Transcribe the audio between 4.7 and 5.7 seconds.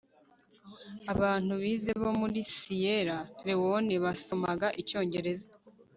icyongereza